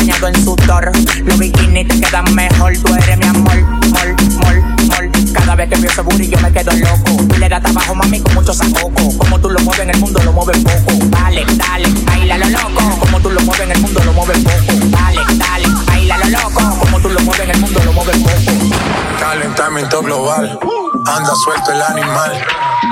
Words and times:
bañado 0.00 0.28
en 0.28 0.44
sudor. 0.44 0.92
Los 1.24 1.38
bikinis 1.38 1.88
te 1.88 2.00
quedan 2.00 2.34
mejor, 2.34 2.72
tú 2.78 2.94
eres 2.94 3.18
mi 3.18 3.26
amor, 3.26 3.60
mol, 3.60 4.16
mol, 4.40 4.62
mol. 4.88 5.10
Cada 5.32 5.54
vez 5.54 5.68
que 5.68 5.76
veo 5.76 5.90
ese 5.90 6.00
booty 6.00 6.28
yo 6.28 6.38
me 6.38 6.52
quedo 6.52 6.72
loco. 6.72 7.22
Tú 7.28 7.38
le 7.38 7.48
das 7.48 7.62
trabajo, 7.62 7.94
mami, 7.94 8.20
con 8.20 8.34
mucho 8.34 8.54
sacoco. 8.54 9.18
Como 9.18 9.38
tú 9.38 9.50
lo 9.50 9.60
mueves 9.60 9.82
en 9.82 9.90
el 9.90 10.00
mundo, 10.00 10.20
lo 10.24 10.32
mueves 10.32 10.58
poco. 10.64 10.98
Dale, 11.06 11.44
dale, 11.56 11.88
baila 12.06 12.38
lo 12.38 12.48
loco. 12.48 12.98
Como 13.00 13.20
tú 13.20 13.30
lo 13.30 13.40
mueves 13.42 13.62
en 13.62 13.72
el 13.72 13.80
mundo, 13.80 14.02
lo 14.04 14.12
mueves 14.12 14.38
poco. 14.38 14.72
Dale, 14.90 15.20
dale, 15.36 15.68
baila 15.86 16.18
lo 16.18 16.28
loco. 16.30 16.78
Como 16.78 17.00
tú 17.00 17.08
lo 17.10 17.20
mueves 17.20 17.44
en 17.44 17.50
el 17.50 17.60
mundo, 17.60 17.80
lo 17.84 17.92
mueves 17.92 18.16
poco. 18.18 19.20
Calentamiento 19.20 20.02
global, 20.02 20.58
anda 21.06 21.34
suelto 21.44 21.72
el 21.72 21.82
animal. 21.82 22.46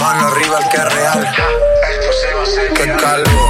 Mano 0.00 0.28
arriba 0.28 0.58
el 0.58 0.68
que 0.68 0.76
es 0.76 0.94
real. 0.94 1.24
Esto 1.24 2.10
se 2.20 2.34
va 2.34 3.49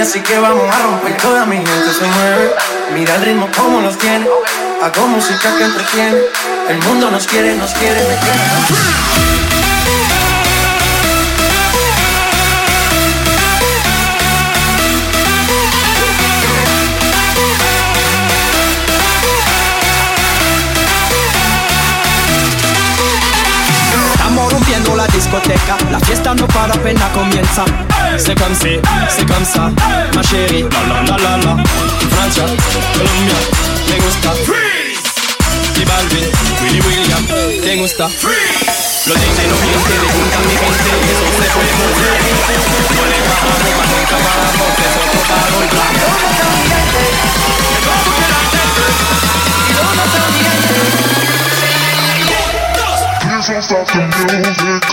así 0.00 0.20
que 0.20 0.38
vamos 0.38 0.64
a 0.74 0.82
romper. 0.82 1.16
Toda 1.18 1.44
mi 1.46 1.56
gente 1.56 1.92
se 1.92 2.04
mueve. 2.04 2.50
Mira 2.94 3.14
el 3.16 3.22
ritmo 3.22 3.48
como 3.56 3.80
nos 3.80 3.98
tiene. 3.98 4.26
Hago 4.82 5.06
música 5.06 5.56
que 5.56 5.64
entretiene. 5.64 6.18
El 6.68 6.78
mundo 6.78 7.10
nos 7.10 7.26
quiere, 7.26 7.54
nos 7.56 7.72
quiere, 7.72 8.00
me 8.00 8.16
quiere. 8.16 9.27
La 25.90 26.00
fiesta 26.00 26.34
no 26.34 26.46
para 26.48 26.74
apenas 26.74 27.10
comienza. 27.12 27.64
C'est 28.16 28.34
comme 28.38 28.54
si, 28.54 28.80
c'est 29.10 29.26
comme 29.26 29.44
ça, 29.44 29.70
ma 30.14 30.22
chérie, 30.22 30.62
la 30.62 30.82
la 30.88 31.02
la 31.02 31.16
la 31.18 31.36
la. 31.44 31.56
Francia, 32.10 32.44
Colombia, 32.94 33.38
me 33.88 33.96
gusta. 34.00 34.30
Freeze. 34.46 35.02
Y 35.76 35.84
Balvin, 35.84 36.26
Willy 36.62 36.80
William, 36.80 37.24
te 37.62 37.76
gusta. 37.76 38.08
Freeze. 38.08 39.06
Los 39.06 39.16
DJ 39.16 39.46
no 39.48 39.56
mienten, 39.60 39.98
le 40.00 40.08
juntan 40.12 40.42
mi 40.46 40.54
gente 40.56 40.90
y 41.04 41.10
eso 41.12 41.26
se 41.36 41.48
puede 41.52 41.72
mover. 41.78 42.16
No 42.96 43.04
le 43.06 43.18
bajamos, 43.28 43.86
nunca 43.92 44.16
paramos, 44.24 44.70
eso 44.88 45.00
es 45.04 45.10
total 45.12 45.50
hoy 45.58 45.68
blanco. 45.68 46.06
Please 49.58 49.76
don't 49.76 49.92
stop 49.92 50.10
the 50.12 50.30
music. 50.32 50.82
Please 53.20 53.46
don't 53.48 53.62
stop 53.62 53.86
the 53.86 54.00
music. 54.34 54.87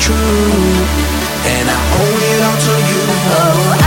True. 0.00 0.16
And 1.52 1.66
I 1.68 1.80
owe 2.00 2.18
it 2.30 2.40
all 2.46 2.58
to 2.66 2.74
you. 2.90 3.02
Oh, 3.36 3.79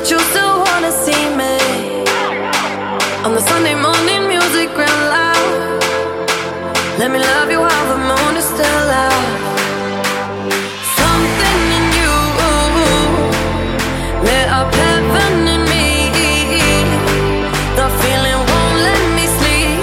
but 0.00 0.10
you 0.10 0.18
still 0.32 0.58
wanna 0.64 0.90
see 0.92 1.24
me 1.36 1.56
on 3.24 3.34
the 3.34 3.40
Sunday 3.50 3.74
morning 3.74 4.28
music 4.28 4.68
real 4.74 5.00
loud. 5.16 5.82
Let 6.98 7.10
me 7.10 7.18
love 7.18 7.50
you 7.50 7.60
while 7.60 7.86
the 7.92 7.98
moon 8.10 8.32
is 8.40 8.46
still 8.54 8.88
out. 9.06 9.26
Something 11.00 11.60
in 11.78 11.86
you 12.00 12.14
lit 14.28 14.48
up 14.58 14.72
heaven 14.72 15.34
in 15.54 15.62
me. 15.72 15.88
The 17.78 17.86
feeling 18.00 18.40
won't 18.50 18.78
let 18.88 19.04
me 19.16 19.24
sleep, 19.38 19.80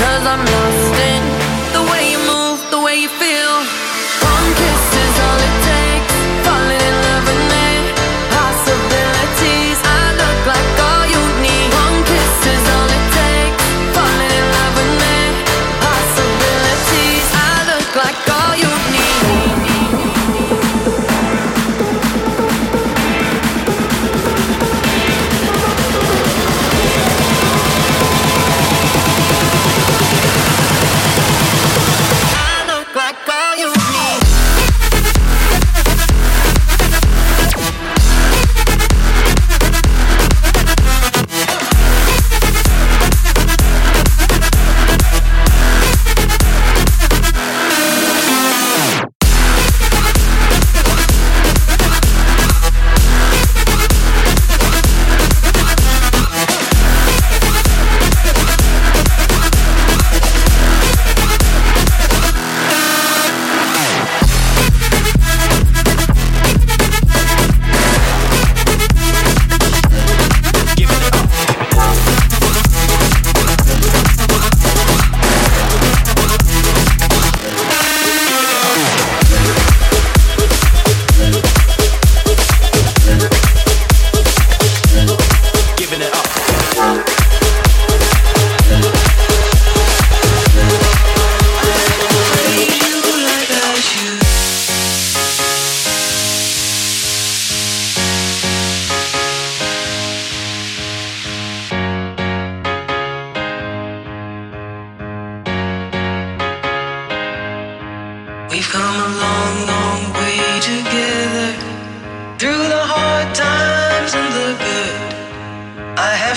Cause 0.00 0.24
I'm 0.32 0.44
lost 0.56 0.96
in 1.12 1.22
the 1.76 1.82
way 1.90 2.02
you 2.12 2.20
move, 2.32 2.58
the 2.70 2.80
way 2.86 2.96
you 3.04 3.10
feel. 3.20 3.54
One 4.32 4.48
kiss. 4.60 4.93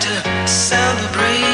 to 0.00 0.46
celebrate. 0.46 1.47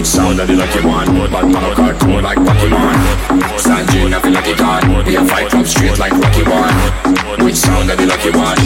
Which 0.00 0.08
sound 0.08 0.38
that 0.38 0.48
they 0.48 0.56
like 0.56 0.74
you 0.74 0.88
want. 0.88 1.12
Bad 1.30 1.44
man 1.52 1.60
or 1.62 1.74
cartoon 1.74 2.24
like 2.24 2.38
Pokemon. 2.38 3.60
San 3.60 3.84
I 3.84 4.18
feel 4.18 4.32
like 4.32 4.48
it 4.48 4.58
on 4.58 5.04
We 5.04 5.16
a 5.16 5.24
fight 5.26 5.50
club 5.50 5.66
straight 5.66 5.98
like 5.98 6.12
Rocky 6.12 6.40
One 6.40 7.44
Which 7.44 7.56
sound 7.56 7.90
that 7.90 7.98
they 7.98 8.06
like 8.06 8.24
you 8.24 8.32
want. 8.32 8.58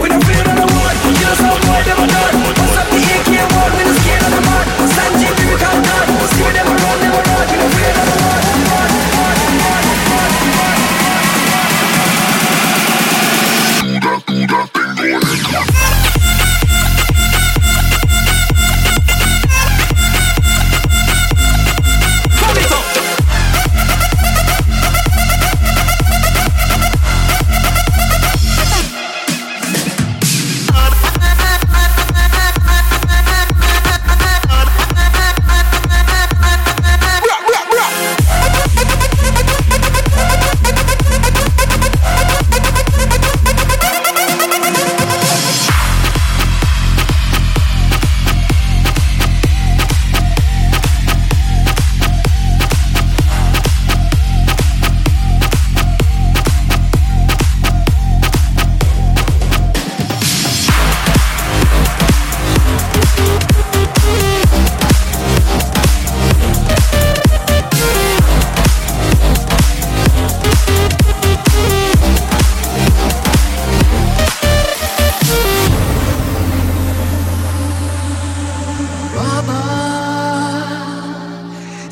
We 0.00 0.08
don't 0.08 0.24
feel 0.24 0.44
that 0.48 0.56
I 0.56 0.64
want 0.64 0.96
You're 1.20 1.36
so 1.36 1.52
good, 1.60 1.84
never 1.92 2.06
done 2.08 2.63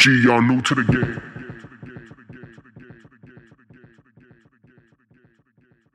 I'm 0.00 0.22
y'all 0.22 0.40
new 0.40 0.62
to 0.62 0.74
the 0.74 0.82
game. 0.84 1.49